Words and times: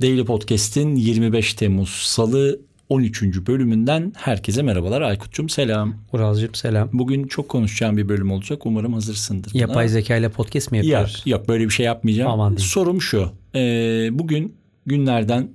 Daily 0.00 0.24
Podcast'in 0.24 0.96
25 0.96 1.54
Temmuz 1.54 1.88
Salı 1.88 2.60
13. 2.88 3.22
bölümünden 3.22 4.12
herkese 4.16 4.62
merhabalar. 4.62 5.02
Aykut'cum 5.02 5.48
selam. 5.48 5.94
Ural'cığım 6.12 6.54
selam. 6.54 6.88
Bugün 6.92 7.26
çok 7.26 7.48
konuşacağım 7.48 7.96
bir 7.96 8.08
bölüm 8.08 8.30
olacak. 8.30 8.66
Umarım 8.66 8.92
hazırsındır. 8.92 9.52
Buna. 9.54 9.60
Yapay 9.60 9.88
zeka 9.88 10.16
ile 10.16 10.28
podcast 10.28 10.72
mi 10.72 10.78
yapıyoruz? 10.78 11.22
Yok, 11.26 11.26
yok 11.26 11.48
böyle 11.48 11.64
bir 11.64 11.70
şey 11.70 11.86
yapmayacağım. 11.86 12.30
Aman 12.30 12.56
diyeyim. 12.56 12.70
Sorum 12.70 13.02
şu. 13.02 13.32
Ee, 13.54 14.08
bugün 14.12 14.54
günlerden 14.86 15.50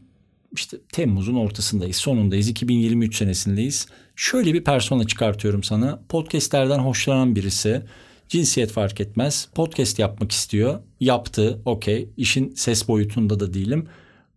işte 0.55 0.77
Temmuz'un 0.91 1.35
ortasındayız, 1.35 1.95
sonundayız. 1.95 2.49
2023 2.49 3.15
senesindeyiz. 3.15 3.87
Şöyle 4.15 4.53
bir 4.53 4.63
persona 4.63 5.07
çıkartıyorum 5.07 5.63
sana. 5.63 5.99
Podcast'lerden 6.09 6.79
hoşlanan 6.79 7.35
birisi. 7.35 7.81
Cinsiyet 8.29 8.71
fark 8.71 9.01
etmez. 9.01 9.49
Podcast 9.55 9.99
yapmak 9.99 10.31
istiyor. 10.31 10.79
Yaptı. 10.99 11.61
Okey. 11.65 12.09
İşin 12.17 12.53
ses 12.55 12.87
boyutunda 12.87 13.39
da 13.39 13.53
değilim. 13.53 13.87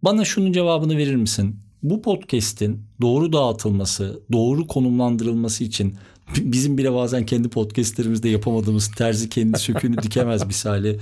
Bana 0.02 0.24
şunun 0.24 0.52
cevabını 0.52 0.96
verir 0.96 1.16
misin? 1.16 1.56
Bu 1.82 2.02
podcast'in 2.02 2.82
doğru 3.00 3.32
dağıtılması, 3.32 4.20
doğru 4.32 4.66
konumlandırılması 4.66 5.64
için 5.64 5.96
bizim 6.36 6.78
bile 6.78 6.92
bazen 6.92 7.26
kendi 7.26 7.48
podcastlerimizde 7.48 8.28
yapamadığımız 8.28 8.90
terzi 8.90 9.28
kendi 9.28 9.58
söküğünü 9.58 9.98
dikemez 10.02 10.46
misali. 10.46 10.98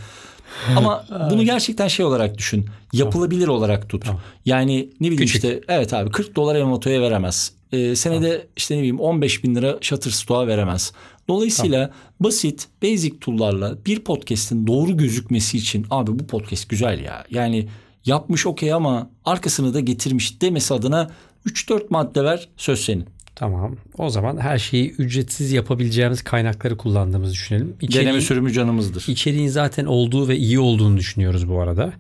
Ama 0.77 1.05
bunu 1.31 1.45
gerçekten 1.45 1.89
şey 1.89 2.07
olarak 2.07 2.39
düşün. 2.39 2.67
Yapılabilir 2.93 3.49
olarak 3.49 3.89
tut. 3.89 4.05
Yani 4.45 4.91
ne 5.01 5.07
bileyim 5.07 5.17
Küçük. 5.17 5.35
işte 5.35 5.61
evet 5.69 5.95
abi 5.95 6.11
40 6.11 6.37
dolar 6.37 6.57
Emoto'ya 6.57 7.03
veremez. 7.03 7.53
Ee, 7.73 7.97
senede 7.97 8.31
tamam. 8.31 8.47
işte 8.57 8.75
ne 8.75 8.79
bileyim 8.79 9.01
15 9.01 9.45
bin 9.45 9.55
lira 9.55 9.79
Shutterstock'a 9.81 10.47
veremez. 10.47 10.93
Dolayısıyla 11.29 11.87
tamam. 11.87 11.97
basit 12.21 12.69
basic 12.83 13.19
tool'larla 13.21 13.79
bir 13.87 14.01
podcast'in 14.01 14.67
doğru 14.67 14.97
gözükmesi 14.97 15.59
için 15.59 15.87
abi 15.91 16.19
bu 16.19 16.27
podcast 16.27 16.69
güzel 16.69 17.01
ya. 17.01 17.25
Yani 17.31 17.69
yapmış 18.07 18.47
okey 18.47 18.73
ama 18.73 19.11
arkasını 19.25 19.75
da 19.75 19.81
getirmiş 19.81 20.43
demesi 20.43 20.75
adına 20.75 21.11
3-4 21.47 21.87
madde 21.91 22.25
ver 22.25 22.49
söz 22.57 22.81
senin. 22.81 23.07
Tamam. 23.35 23.77
O 23.99 24.11
zaman 24.11 24.37
her 24.37 24.59
şeyi 24.59 24.91
ücretsiz 24.91 25.53
yapabileceğimiz 25.53 26.23
kaynakları 26.23 26.77
kullandığımızı 26.77 27.33
düşünelim. 27.33 27.77
İçeriğin, 27.81 28.09
Deneme 28.09 28.21
sürümü 28.21 28.53
canımızdır. 28.53 29.05
İçeriğin 29.09 29.49
zaten 29.49 29.85
olduğu 29.85 30.29
ve 30.29 30.37
iyi 30.37 30.59
olduğunu 30.61 30.97
düşünüyoruz 30.97 31.49
bu 31.49 31.61
arada. 31.61 31.93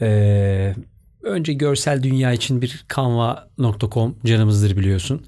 Ee, 0.00 0.74
önce 1.22 1.52
görsel 1.52 2.02
dünya 2.02 2.32
için 2.32 2.62
bir 2.62 2.84
canva.com 2.96 4.16
canımızdır 4.24 4.76
biliyorsun. 4.76 5.22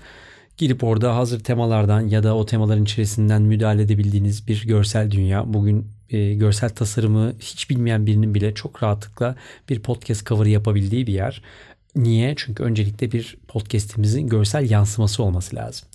Girip 0.56 0.84
orada 0.84 1.16
hazır 1.16 1.41
temalardan 1.41 2.09
ya 2.09 2.22
da 2.22 2.37
o 2.37 2.47
temaların 2.47 2.84
içerisinden 2.84 3.42
müdahale 3.42 3.83
edebildiğiniz 3.83 4.48
bir 4.48 4.66
görsel 4.66 5.11
dünya. 5.11 5.55
Bugün 5.55 5.87
e, 6.11 6.34
görsel 6.34 6.70
tasarımı 6.70 7.33
hiç 7.41 7.70
bilmeyen 7.70 8.06
birinin 8.06 8.34
bile 8.34 8.55
çok 8.55 8.83
rahatlıkla 8.83 9.36
bir 9.69 9.80
podcast 9.80 10.27
cover 10.27 10.47
yapabildiği 10.47 11.06
bir 11.06 11.12
yer. 11.12 11.42
Niye? 11.97 12.34
Çünkü 12.36 12.62
öncelikle 12.62 13.12
bir 13.12 13.36
podcast'imizin 13.48 14.27
görsel 14.27 14.70
yansıması 14.70 15.22
olması 15.22 15.56
lazım. 15.56 15.88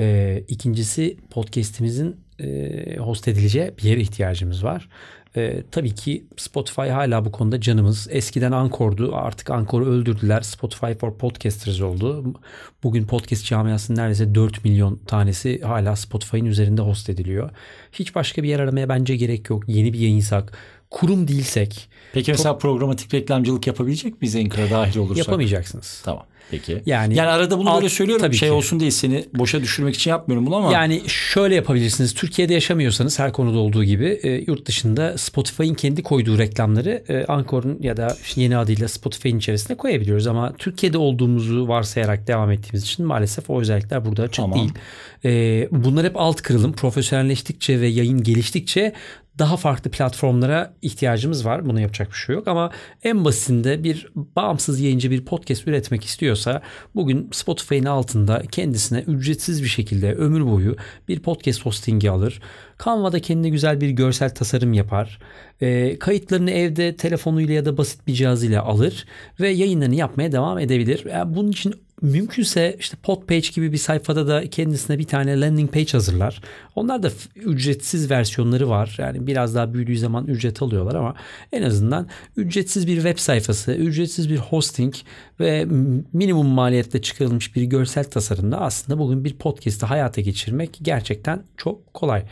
E, 0.00 0.38
ikincisi 0.48 1.16
podcast'imizin 1.30 2.16
e, 2.40 2.96
host 2.96 3.28
edileceği 3.28 3.72
bir 3.78 3.82
yere 3.82 4.00
ihtiyacımız 4.00 4.64
var. 4.64 4.88
E, 5.36 5.62
tabii 5.70 5.94
ki 5.94 6.24
Spotify 6.36 6.88
hala 6.88 7.24
bu 7.24 7.32
konuda 7.32 7.60
canımız. 7.60 8.08
Eskiden 8.10 8.52
Anchor'du. 8.52 9.16
Artık 9.16 9.50
Anchor'u 9.50 9.86
öldürdüler. 9.86 10.40
Spotify 10.40 10.92
for 10.92 11.18
Podcasters 11.18 11.80
oldu. 11.80 12.34
Bugün 12.82 13.06
podcast 13.06 13.44
camiasının 13.44 13.98
neredeyse 13.98 14.34
4 14.34 14.64
milyon 14.64 14.96
tanesi 14.96 15.60
hala 15.60 15.96
Spotify'ın 15.96 16.46
üzerinde 16.46 16.82
host 16.82 17.10
ediliyor. 17.10 17.50
Hiç 17.92 18.14
başka 18.14 18.42
bir 18.42 18.48
yer 18.48 18.60
aramaya 18.60 18.88
bence 18.88 19.16
gerek 19.16 19.50
yok. 19.50 19.64
Yeni 19.66 19.92
bir 19.92 19.98
yayınsak, 19.98 20.58
kurum 20.90 21.28
değilsek. 21.28 21.88
Peki 22.12 22.30
mesela 22.30 22.58
programatik 22.58 23.14
reklamcılık 23.14 23.66
yapabilecek 23.66 24.22
miyiz 24.22 24.36
Anchor'a 24.36 24.70
dahil 24.70 24.96
olursak? 24.96 25.18
Yapamayacaksınız. 25.18 26.00
Tamım. 26.04 26.22
Peki. 26.50 26.82
Yani, 26.86 27.14
yani 27.14 27.28
arada 27.28 27.58
bunu 27.58 27.70
alt, 27.70 27.76
böyle 27.76 27.88
söylüyorum 27.88 28.26
tabii 28.26 28.36
şey 28.36 28.48
ki. 28.48 28.52
olsun 28.52 28.80
diye 28.80 28.90
seni 28.90 29.24
boşa 29.34 29.60
düşürmek 29.60 29.94
için 29.94 30.10
yapmıyorum 30.10 30.46
bunu 30.46 30.56
ama. 30.56 30.72
Yani 30.72 31.02
şöyle 31.06 31.54
yapabilirsiniz. 31.54 32.14
Türkiye'de 32.14 32.54
yaşamıyorsanız 32.54 33.18
her 33.18 33.32
konuda 33.32 33.58
olduğu 33.58 33.84
gibi 33.84 34.20
e, 34.22 34.30
yurt 34.30 34.66
dışında 34.66 35.18
Spotify'ın 35.18 35.74
kendi 35.74 36.02
koyduğu 36.02 36.38
reklamları 36.38 37.04
e, 37.08 37.24
Anchor'un 37.24 37.78
ya 37.82 37.96
da 37.96 38.16
yeni 38.36 38.56
adıyla 38.56 38.88
Spotify'ın 38.88 39.38
içerisine 39.38 39.76
koyabiliyoruz 39.76 40.26
ama 40.26 40.52
Türkiye'de 40.58 40.98
olduğumuzu 40.98 41.68
varsayarak 41.68 42.26
devam 42.26 42.50
ettiğimiz 42.50 42.82
için 42.82 43.06
maalesef 43.06 43.50
o 43.50 43.60
özellikler 43.60 44.04
burada 44.04 44.22
açık 44.22 44.36
tamam. 44.36 44.58
değil. 44.58 44.72
E, 45.24 45.68
bunlar 45.70 46.06
hep 46.06 46.16
alt 46.16 46.42
kırılım. 46.42 46.72
Profesyonelleştikçe 46.72 47.80
ve 47.80 47.86
yayın 47.86 48.22
geliştikçe 48.22 48.92
daha 49.38 49.56
farklı 49.56 49.90
platformlara 49.90 50.74
ihtiyacımız 50.82 51.44
var. 51.44 51.66
Buna 51.66 51.80
yapacak 51.80 52.08
bir 52.10 52.16
şey 52.16 52.34
yok 52.34 52.48
ama 52.48 52.70
en 53.04 53.24
basitinde 53.24 53.84
bir 53.84 54.08
bağımsız 54.36 54.80
yayıncı 54.80 55.10
bir 55.10 55.24
podcast 55.24 55.68
üretmek 55.68 56.04
istiyorsa 56.04 56.62
bugün 56.94 57.28
Spotify'ın 57.32 57.84
altında 57.84 58.42
kendisine 58.52 58.98
ücretsiz 58.98 59.62
bir 59.62 59.68
şekilde 59.68 60.14
ömür 60.14 60.46
boyu 60.46 60.76
bir 61.08 61.20
podcast 61.20 61.66
hostingi 61.66 62.10
alır. 62.10 62.40
Canva'da 62.84 63.20
kendine 63.20 63.48
güzel 63.48 63.80
bir 63.80 63.90
görsel 63.90 64.34
tasarım 64.34 64.72
yapar. 64.72 65.18
E, 65.60 65.98
kayıtlarını 65.98 66.50
evde 66.50 66.96
telefonuyla 66.96 67.54
ya 67.54 67.64
da 67.64 67.76
basit 67.76 68.06
bir 68.06 68.14
cihazıyla 68.14 68.62
alır 68.62 69.06
ve 69.40 69.48
yayınlarını 69.48 69.94
yapmaya 69.94 70.32
devam 70.32 70.58
edebilir. 70.58 71.04
Yani 71.10 71.34
bunun 71.34 71.50
için 71.50 71.74
mümkünse 72.02 72.76
işte 72.78 72.96
Podpage 73.02 73.48
gibi 73.54 73.72
bir 73.72 73.78
sayfada 73.78 74.26
da 74.26 74.50
kendisine 74.50 74.98
bir 74.98 75.04
tane 75.04 75.40
landing 75.40 75.72
page 75.72 75.92
hazırlar. 75.92 76.40
Onlar 76.76 77.02
da 77.02 77.10
ücretsiz 77.36 78.10
versiyonları 78.10 78.68
var. 78.68 78.94
Yani 78.98 79.26
biraz 79.26 79.54
daha 79.54 79.74
büyüdüğü 79.74 79.98
zaman 79.98 80.26
ücret 80.26 80.62
alıyorlar 80.62 80.94
ama 80.94 81.14
en 81.52 81.62
azından 81.62 82.08
ücretsiz 82.36 82.86
bir 82.86 82.94
web 82.94 83.18
sayfası, 83.18 83.72
ücretsiz 83.72 84.30
bir 84.30 84.36
hosting 84.36 84.94
ve 85.40 85.64
minimum 86.12 86.46
maliyetle 86.46 87.02
çıkarılmış 87.02 87.56
bir 87.56 87.62
görsel 87.62 88.04
tasarımda 88.04 88.60
aslında 88.60 88.98
bugün 88.98 89.24
bir 89.24 89.34
podcast'ı 89.34 89.86
hayata 89.86 90.20
geçirmek 90.20 90.78
gerçekten 90.82 91.42
çok 91.56 91.94
kolay. 91.94 92.24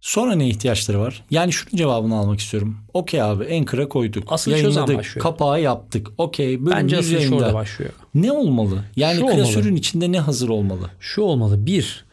Sonra 0.00 0.34
ne 0.34 0.48
ihtiyaçları 0.48 1.00
var? 1.00 1.24
Yani 1.30 1.52
şunun 1.52 1.76
cevabını 1.76 2.16
almak 2.16 2.40
istiyorum. 2.40 2.76
Okey 2.94 3.22
abi 3.22 3.56
Anchor'a 3.56 3.88
koyduk. 3.88 4.24
Asıl 4.32 4.50
yayınladık. 4.50 4.96
Başlıyor. 4.98 5.22
Kapağı 5.22 5.60
yaptık. 5.60 6.08
Okey 6.18 6.60
bölüm 6.60 6.76
Bence 6.76 6.98
asıl 6.98 7.20
şurada 7.20 7.54
başlıyor. 7.54 7.92
Ne 8.14 8.32
olmalı? 8.32 8.84
Yani 8.96 9.20
Şu 9.20 9.26
klasörün 9.26 9.64
olmalı. 9.64 9.78
içinde 9.78 10.12
ne 10.12 10.20
hazır 10.20 10.48
olmalı? 10.48 10.90
Şu 11.00 11.22
olmalı. 11.22 11.66
Bir, 11.66 12.04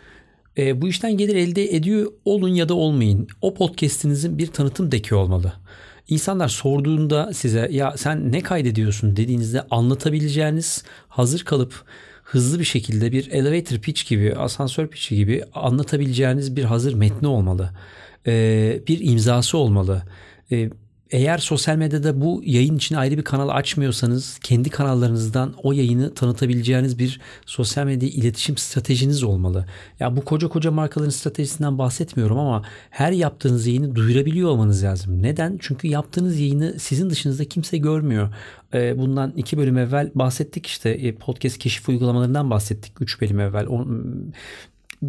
e, 0.57 0.81
bu 0.81 0.87
işten 0.87 1.17
gelir 1.17 1.35
elde 1.35 1.75
ediyor 1.75 2.11
olun 2.25 2.49
ya 2.49 2.69
da 2.69 2.73
olmayın. 2.73 3.27
O 3.41 3.53
podcast'inizin 3.53 4.37
bir 4.37 4.47
tanıtım 4.47 4.91
deki 4.91 5.15
olmalı. 5.15 5.53
İnsanlar 6.07 6.47
sorduğunda 6.47 7.33
size 7.33 7.67
ya 7.71 7.97
sen 7.97 8.31
ne 8.31 8.41
kaydediyorsun 8.41 9.15
dediğinizde 9.15 9.61
anlatabileceğiniz 9.71 10.83
hazır 11.07 11.43
kalıp 11.43 11.83
hızlı 12.25 12.59
bir 12.59 12.63
şekilde 12.63 13.11
bir 13.11 13.31
elevator 13.31 13.77
pitch 13.77 14.09
gibi, 14.09 14.35
asansör 14.35 14.87
pitch 14.87 15.09
gibi 15.09 15.43
anlatabileceğiniz 15.53 16.55
bir 16.55 16.63
hazır 16.63 16.93
metni 16.93 17.27
olmalı. 17.27 17.71
Ee, 18.27 18.81
bir 18.87 18.99
imzası 19.11 19.57
olmalı. 19.57 20.03
Ee, 20.51 20.69
eğer 21.11 21.37
sosyal 21.37 21.75
medyada 21.75 22.21
bu 22.21 22.41
yayın 22.45 22.75
için 22.75 22.95
ayrı 22.95 23.17
bir 23.17 23.23
kanal 23.23 23.49
açmıyorsanız 23.49 24.39
kendi 24.43 24.69
kanallarınızdan 24.69 25.53
o 25.63 25.71
yayını 25.71 26.13
tanıtabileceğiniz 26.13 26.99
bir 26.99 27.21
sosyal 27.45 27.85
medya 27.85 28.09
iletişim 28.09 28.57
stratejiniz 28.57 29.23
olmalı. 29.23 29.65
Ya 29.99 30.15
bu 30.15 30.25
koca 30.25 30.47
koca 30.47 30.71
markaların 30.71 31.09
stratejisinden 31.09 31.77
bahsetmiyorum 31.77 32.37
ama 32.37 32.63
her 32.89 33.11
yaptığınız 33.11 33.67
yayını 33.67 33.95
duyurabiliyor 33.95 34.49
olmanız 34.49 34.83
lazım. 34.83 35.23
Neden? 35.23 35.57
Çünkü 35.61 35.87
yaptığınız 35.87 36.39
yayını 36.39 36.79
sizin 36.79 37.09
dışınızda 37.09 37.45
kimse 37.45 37.77
görmüyor. 37.77 38.33
Ee, 38.73 38.97
bundan 38.97 39.33
iki 39.35 39.57
bölüm 39.57 39.77
evvel 39.77 40.11
bahsettik 40.15 40.67
işte 40.67 40.89
e, 40.89 41.15
podcast 41.15 41.57
keşif 41.57 41.89
uygulamalarından 41.89 42.49
bahsettik. 42.49 43.01
Üç 43.01 43.21
bölüm 43.21 43.39
evvel 43.39 43.65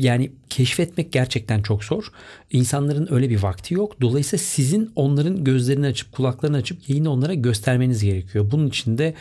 yani 0.00 0.32
keşfetmek 0.50 1.12
gerçekten 1.12 1.62
çok 1.62 1.84
zor. 1.84 2.04
İnsanların 2.50 3.08
öyle 3.10 3.30
bir 3.30 3.42
vakti 3.42 3.74
yok. 3.74 4.00
Dolayısıyla 4.00 4.44
sizin 4.44 4.90
onların 4.96 5.44
gözlerini 5.44 5.86
açıp 5.86 6.12
kulaklarını 6.12 6.56
açıp 6.56 6.88
yayını 6.88 7.10
onlara 7.10 7.34
göstermeniz 7.34 8.04
gerekiyor. 8.04 8.50
Bunun 8.50 8.68
için 8.68 8.98
de 8.98 9.14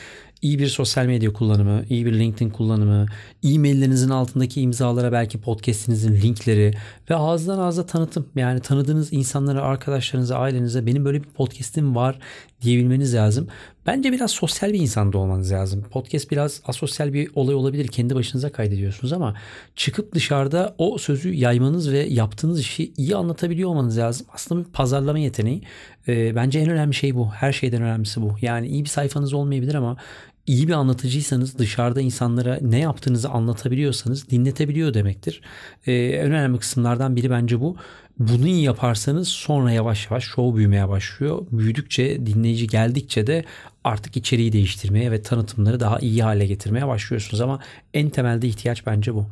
iyi 0.46 0.60
bir 0.60 0.68
sosyal 0.68 1.06
medya 1.06 1.34
kullanımı, 1.34 1.86
iyi 1.90 2.06
bir 2.06 2.14
LinkedIn 2.14 2.50
kullanımı, 2.50 3.06
e-maillerinizin 3.44 4.10
altındaki 4.10 4.62
imzalara 4.62 5.12
belki 5.12 5.42
podcast'inizin 5.42 6.16
linkleri 6.16 6.74
ve 7.10 7.16
ağızdan 7.16 7.60
ağza 7.60 7.86
tanıtım. 7.86 8.26
Yani 8.36 8.60
tanıdığınız 8.60 9.14
insanlara, 9.14 9.62
arkadaşlarınıza, 9.62 10.38
ailenize 10.38 10.86
benim 10.86 11.06
böyle 11.06 11.24
bir 11.24 11.30
podcast'im 11.30 11.96
var 11.96 12.20
diyebilmeniz 12.62 13.16
lazım. 13.16 13.48
Bence 13.88 14.12
biraz 14.12 14.32
sosyal 14.32 14.74
bir 14.74 14.80
insan 14.80 15.14
da 15.14 15.18
olmanız 15.18 15.52
lazım. 15.52 15.86
Podcast 15.92 16.32
biraz 16.32 16.62
asosyal 16.66 17.14
bir 17.14 17.30
olay 17.36 17.56
olabilir. 17.56 17.88
Kendi 17.88 18.16
başınıza 18.16 18.52
kaydediyorsunuz 18.52 19.14
ama 19.14 19.36
çıkıp 19.76 20.14
dışarıda 20.14 20.76
o 20.78 20.98
sözü 20.98 21.34
yaymanız 21.34 21.92
ve 21.92 22.00
yaptığınız 22.00 22.60
işi 22.60 22.94
iyi 22.98 23.16
anlatabiliyor 23.16 23.70
olmanız 23.70 23.98
lazım. 23.98 24.28
Aslında 24.34 24.66
bir 24.66 24.72
pazarlama 24.72 25.20
yeteneği. 25.20 25.62
E, 26.08 26.36
bence 26.36 26.60
en 26.60 26.70
önemli 26.70 26.94
şey 26.94 27.16
bu. 27.16 27.32
Her 27.32 27.52
şeyden 27.52 27.82
önemlisi 27.82 28.22
bu. 28.22 28.36
Yani 28.42 28.68
iyi 28.68 28.84
bir 28.84 28.90
sayfanız 28.90 29.34
olmayabilir 29.34 29.76
ama 29.76 29.98
iyi 30.48 30.68
bir 30.68 30.74
anlatıcıysanız 30.74 31.58
dışarıda 31.58 32.02
insanlara 32.02 32.60
ne 32.62 32.80
yaptığınızı 32.80 33.30
anlatabiliyorsanız 33.30 34.30
dinletebiliyor 34.30 34.94
demektir. 34.94 35.42
Ee, 35.88 35.94
en 35.94 36.32
önemli 36.32 36.60
kısımlardan 36.60 37.16
biri 37.16 37.30
bence 37.30 37.60
bu. 37.62 37.76
Bunu 38.20 38.48
iyi 38.48 38.64
yaparsanız 38.64 39.28
sonra 39.28 39.72
yavaş 39.72 40.12
yavaş 40.12 40.24
show 40.24 40.58
büyümeye 40.58 40.90
başlıyor. 40.90 41.46
Büyüdükçe 41.52 42.26
dinleyici 42.26 42.68
geldikçe 42.68 43.28
de 43.28 43.46
artık 43.84 44.18
içeriği 44.18 44.54
değiştirmeye 44.54 45.12
ve 45.12 45.22
tanıtımları 45.22 45.80
daha 45.80 46.00
iyi 46.00 46.24
hale 46.24 46.46
getirmeye 46.48 46.88
başlıyorsunuz. 46.88 47.42
Ama 47.42 47.60
en 47.94 48.10
temelde 48.10 48.48
ihtiyaç 48.48 48.86
bence 48.86 49.16
bu. 49.16 49.28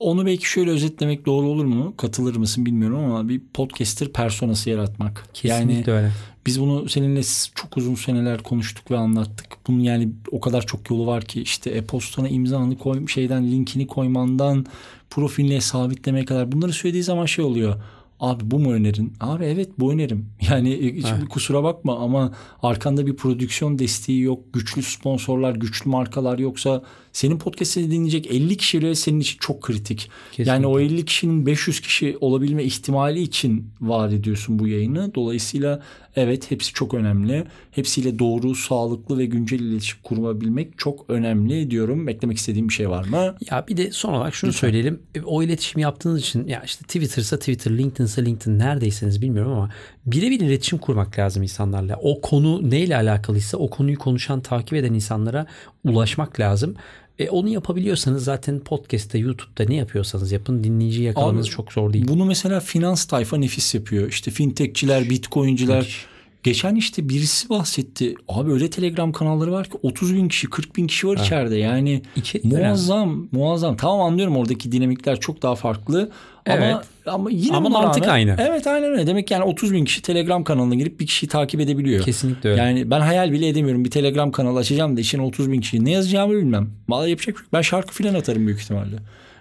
Onu 0.00 0.26
belki 0.26 0.50
şöyle 0.50 0.70
özetlemek 0.70 1.26
doğru 1.26 1.46
olur 1.46 1.64
mu? 1.64 1.94
Katılır 1.96 2.36
mısın 2.36 2.66
bilmiyorum 2.66 3.04
ama 3.04 3.28
bir 3.28 3.40
podcaster 3.54 4.08
personası 4.08 4.70
yaratmak. 4.70 5.28
Kesinlikle 5.34 5.92
yani 5.92 6.02
öyle. 6.02 6.12
Biz 6.46 6.60
bunu 6.60 6.88
seninle 6.88 7.20
çok 7.54 7.76
uzun 7.76 7.94
seneler 7.94 8.42
konuştuk 8.42 8.90
ve 8.90 8.96
anlattık. 8.96 9.46
Bunun 9.66 9.80
yani 9.80 10.08
o 10.30 10.40
kadar 10.40 10.66
çok 10.66 10.90
yolu 10.90 11.06
var 11.06 11.24
ki 11.24 11.42
işte 11.42 11.70
e-postana 11.70 12.28
imzanı 12.28 12.78
koy, 12.78 13.06
şeyden 13.06 13.50
linkini 13.50 13.86
koymandan 13.86 14.66
profiline 15.10 15.60
sabitlemeye 15.60 16.24
kadar 16.24 16.52
bunları 16.52 16.72
söylediği 16.72 17.02
zaman 17.02 17.26
şey 17.26 17.44
oluyor 17.44 17.82
Abi 18.20 18.50
bu 18.50 18.58
mu 18.58 18.72
önerin? 18.72 19.12
Abi 19.20 19.44
evet 19.44 19.70
bu 19.78 19.92
önerim. 19.92 20.26
Yani 20.50 20.72
e, 20.72 20.96
hiç 20.96 21.06
evet. 21.18 21.28
kusura 21.28 21.62
bakma 21.62 21.98
ama 21.98 22.32
arkanda 22.62 23.06
bir 23.06 23.16
prodüksiyon 23.16 23.78
desteği 23.78 24.20
yok. 24.20 24.52
Güçlü 24.52 24.82
sponsorlar, 24.82 25.54
güçlü 25.54 25.90
markalar 25.90 26.38
yoksa 26.38 26.82
senin 27.12 27.38
podcast'ini 27.38 27.90
dinleyecek 27.90 28.26
50 28.26 28.56
kişiyle 28.56 28.94
senin 28.94 29.20
için 29.20 29.38
çok 29.40 29.62
kritik. 29.62 30.10
Kesinlikle. 30.30 30.52
Yani 30.52 30.66
o 30.66 30.80
50 30.80 31.04
kişinin 31.04 31.46
500 31.46 31.80
kişi 31.80 32.16
olabilme 32.20 32.64
ihtimali 32.64 33.22
için 33.22 33.70
vaat 33.80 34.12
ediyorsun 34.12 34.58
bu 34.58 34.68
yayını. 34.68 35.14
Dolayısıyla 35.14 35.82
evet 36.16 36.50
hepsi 36.50 36.72
çok 36.72 36.94
önemli. 36.94 37.44
Hepsiyle 37.70 38.18
doğru, 38.18 38.54
sağlıklı 38.54 39.18
ve 39.18 39.26
güncel 39.26 39.60
iletişim 39.60 39.98
kurmabilmek 40.02 40.78
çok 40.78 41.10
önemli 41.10 41.70
diyorum. 41.70 42.06
Beklemek 42.06 42.38
istediğim 42.38 42.68
bir 42.68 42.74
şey 42.74 42.90
var 42.90 43.04
mı? 43.04 43.36
Ya 43.50 43.64
bir 43.68 43.76
de 43.76 43.90
son 43.90 44.12
olarak 44.12 44.34
şunu 44.34 44.48
Lütfen. 44.48 44.68
söyleyelim. 44.68 45.02
O 45.24 45.42
iletişimi 45.42 45.82
yaptığınız 45.82 46.20
için 46.20 46.46
ya 46.46 46.62
işte 46.64 46.84
Twitter'sa 46.84 47.38
Twitter, 47.38 47.70
LinkedIn'sa 48.10 48.22
LinkedIn 48.22 48.58
neredeyseniz 48.58 49.22
bilmiyorum 49.22 49.52
ama 49.52 49.70
birebir 50.06 50.40
iletişim 50.40 50.78
kurmak 50.78 51.18
lazım 51.18 51.42
insanlarla. 51.42 51.96
O 52.02 52.20
konu 52.20 52.70
neyle 52.70 52.96
alakalıysa 52.96 53.58
o 53.58 53.70
konuyu 53.70 53.98
konuşan, 53.98 54.40
takip 54.40 54.74
eden 54.74 54.94
insanlara 54.94 55.46
ulaşmak 55.84 56.40
lazım. 56.40 56.74
E, 57.18 57.30
onu 57.30 57.48
yapabiliyorsanız 57.48 58.24
zaten 58.24 58.60
podcast'te, 58.60 59.18
YouTube'da 59.18 59.64
ne 59.64 59.74
yapıyorsanız 59.74 60.32
yapın 60.32 60.64
dinleyici 60.64 61.02
yakalamanız 61.02 61.46
Abi, 61.46 61.52
çok 61.52 61.72
zor 61.72 61.92
değil. 61.92 62.08
Bunu 62.08 62.24
mesela 62.24 62.60
finans 62.60 63.04
tayfa 63.04 63.36
nefis 63.36 63.74
yapıyor. 63.74 64.08
İşte 64.08 64.30
fintechçiler, 64.30 65.10
bitcoinciler. 65.10 66.06
Geçen 66.42 66.74
işte 66.74 67.08
birisi 67.08 67.48
bahsetti. 67.48 68.14
Abi 68.28 68.52
öyle 68.52 68.70
telegram 68.70 69.12
kanalları 69.12 69.52
var 69.52 69.66
ki 69.66 69.78
30 69.82 70.14
bin 70.14 70.28
kişi 70.28 70.50
40 70.50 70.76
bin 70.76 70.86
kişi 70.86 71.08
var 71.08 71.16
ha. 71.16 71.24
içeride. 71.24 71.56
Yani 71.56 72.02
İçi, 72.16 72.40
muazzam 72.44 73.10
önemli. 73.10 73.28
muazzam. 73.32 73.76
Tamam 73.76 74.00
anlıyorum 74.00 74.36
oradaki 74.36 74.72
dinamikler 74.72 75.20
çok 75.20 75.42
daha 75.42 75.54
farklı. 75.54 76.10
Evet. 76.46 76.74
Ama, 76.74 76.82
ama 77.06 77.30
yine 77.30 77.56
ama 77.56 77.68
mantık 77.68 78.02
rağmen, 78.02 78.14
aynı. 78.14 78.36
Evet 78.38 78.66
aynen 78.66 78.90
öyle. 78.90 79.06
Demek 79.06 79.30
yani 79.30 79.44
30 79.44 79.72
bin 79.72 79.84
kişi 79.84 80.02
telegram 80.02 80.44
kanalına 80.44 80.74
girip 80.74 81.00
bir 81.00 81.06
kişiyi 81.06 81.28
takip 81.28 81.60
edebiliyor. 81.60 82.04
Kesinlikle 82.04 82.50
öyle. 82.50 82.60
Yani 82.62 82.90
ben 82.90 83.00
hayal 83.00 83.32
bile 83.32 83.48
edemiyorum. 83.48 83.84
Bir 83.84 83.90
telegram 83.90 84.32
kanalı 84.32 84.58
açacağım 84.58 84.96
da 84.96 85.00
içine 85.00 85.22
30 85.22 85.52
bin 85.52 85.60
kişi. 85.60 85.84
Ne 85.84 85.90
yazacağımı 85.90 86.34
bilmem. 86.34 86.70
Vallahi 86.88 87.10
yapacak 87.10 87.34
bir 87.34 87.40
şey 87.40 87.48
Ben 87.52 87.62
şarkı 87.62 87.94
filan 87.94 88.14
atarım 88.14 88.46
büyük 88.46 88.60
ihtimalle. 88.60 88.96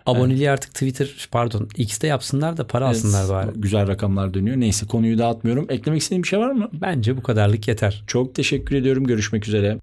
Aboneliği 0.06 0.40
evet. 0.40 0.54
artık 0.54 0.74
Twitter 0.74 1.28
pardon 1.31 1.68
X'te 1.78 2.07
yapsınlar 2.07 2.57
da 2.57 2.68
para 2.68 2.86
evet, 2.86 2.96
alsınlar 2.96 3.30
bari. 3.30 3.51
Güzel 3.56 3.88
rakamlar 3.88 4.34
dönüyor. 4.34 4.57
Neyse 4.57 4.86
konuyu 4.88 5.18
dağıtmıyorum. 5.18 5.66
Eklemek 5.69 6.01
istediğin 6.01 6.24
bir 6.24 6.28
şey 6.28 6.40
var 6.40 6.51
mı? 6.51 6.69
Bence 6.74 7.18
bu 7.18 7.24
kadarlık 7.24 7.68
yeter. 7.68 8.04
Çok 8.07 8.36
teşekkür 8.36 8.75
ediyorum. 8.75 9.04
Görüşmek 9.04 9.48
üzere. 9.48 9.80